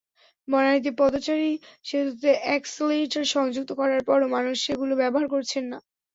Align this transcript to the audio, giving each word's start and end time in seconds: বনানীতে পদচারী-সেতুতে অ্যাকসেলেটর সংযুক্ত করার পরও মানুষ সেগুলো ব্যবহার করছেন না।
বনানীতে 0.47 0.91
পদচারী-সেতুতে 0.99 2.29
অ্যাকসেলেটর 2.43 3.25
সংযুক্ত 3.33 3.69
করার 3.79 4.01
পরও 4.07 4.27
মানুষ 4.35 4.55
সেগুলো 4.65 4.93
ব্যবহার 5.01 5.27
করছেন 5.33 5.63
না। 5.71 5.77